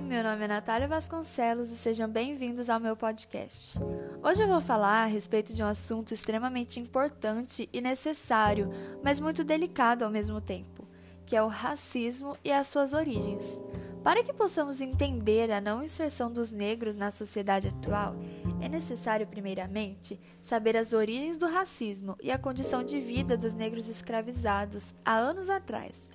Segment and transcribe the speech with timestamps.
[0.00, 3.78] nome é Natália Vasconcelos e sejam bem-vindos ao meu podcast.
[4.22, 8.70] Hoje eu vou falar a respeito de um assunto extremamente importante e necessário,
[9.04, 10.88] mas muito delicado ao mesmo tempo,
[11.24, 13.60] que é o racismo e as suas origens.
[14.02, 18.16] Para que possamos entender a não inserção dos negros na sociedade atual,
[18.60, 23.88] é necessário, primeiramente, saber as origens do racismo e a condição de vida dos negros
[23.88, 26.10] escravizados há anos atrás.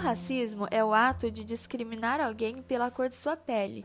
[0.00, 3.84] Racismo é o ato de discriminar alguém pela cor de sua pele.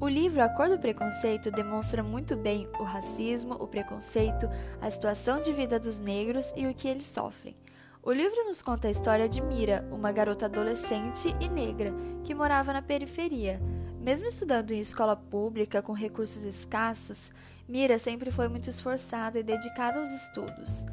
[0.00, 4.48] O livro A Cor do Preconceito demonstra muito bem o racismo, o preconceito,
[4.80, 7.56] a situação de vida dos negros e o que eles sofrem.
[8.02, 12.72] O livro nos conta a história de Mira, uma garota adolescente e negra que morava
[12.72, 13.62] na periferia.
[14.00, 17.30] Mesmo estudando em escola pública com recursos escassos,
[17.68, 20.84] Mira sempre foi muito esforçada e dedicada aos estudos.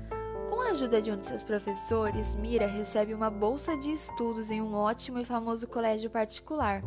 [0.53, 4.61] Com a ajuda de um de seus professores, Mira recebe uma bolsa de estudos em
[4.61, 6.83] um ótimo e famoso colégio particular.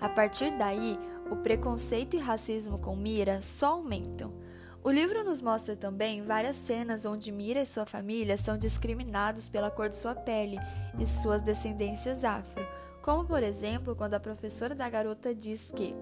[0.00, 0.98] A partir daí,
[1.30, 4.34] o preconceito e racismo com Mira só aumentam.
[4.82, 9.70] O livro nos mostra também várias cenas onde Mira e sua família são discriminados pela
[9.70, 10.58] cor de sua pele
[10.98, 12.66] e suas descendências afro,
[13.02, 15.94] como por exemplo quando a professora da garota diz que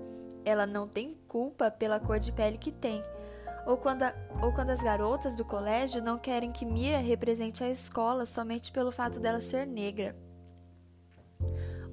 [0.43, 3.05] ela não tem culpa pela cor de pele que tem
[3.69, 7.69] ou quando, a, ou quando as garotas do colégio não querem que Mira represente a
[7.69, 10.17] escola somente pelo fato dela ser negra.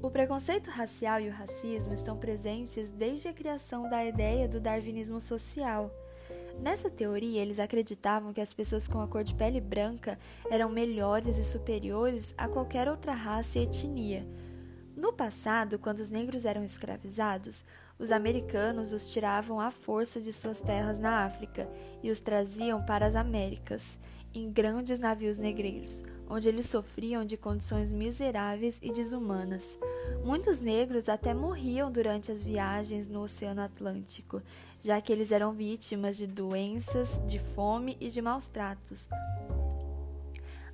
[0.01, 5.19] O preconceito racial e o racismo estão presentes desde a criação da ideia do darwinismo
[5.19, 5.91] social.
[6.61, 10.17] Nessa teoria, eles acreditavam que as pessoas com a cor de pele branca
[10.49, 14.25] eram melhores e superiores a qualquer outra raça e etnia.
[14.95, 17.65] No passado, quando os negros eram escravizados,
[17.99, 21.69] os americanos os tiravam à força de suas terras na África
[22.01, 23.99] e os traziam para as Américas,
[24.33, 29.77] em grandes navios negreiros, onde eles sofriam de condições miseráveis e desumanas.
[30.23, 34.41] Muitos negros até morriam durante as viagens no Oceano Atlântico,
[34.81, 39.09] já que eles eram vítimas de doenças, de fome e de maus tratos.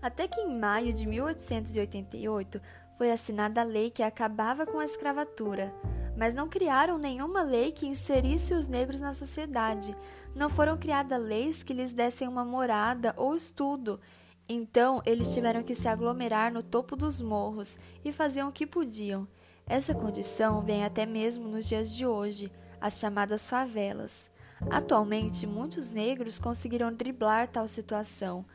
[0.02, 2.60] Até que em maio de 1888
[3.02, 5.74] foi assinada a lei que acabava com a escravatura
[6.16, 9.96] mas não criaram nenhuma lei que inserisse os negros na sociedade.
[10.36, 14.00] Não foram criadas leis que lhes dessem uma morada ou estudo.
[14.48, 19.28] Então, eles tiveram que se aglomerar no topo dos morros e faziam o que podiam.
[19.66, 24.30] Essa condição vem até mesmo nos dias de hoje, as chamadas favelas.
[24.70, 28.46] Atualmente, muitos negros conseguiram driblar tal situação,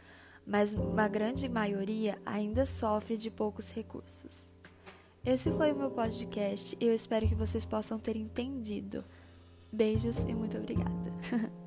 [0.46, 4.50] mas uma grande maioria ainda sofre de poucos recursos.
[5.24, 9.04] Esse foi o meu podcast e eu espero que vocês possam ter entendido.
[9.72, 11.10] Beijos e muito obrigada.